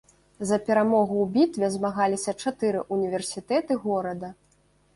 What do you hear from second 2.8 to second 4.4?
ўніверсітэты горада.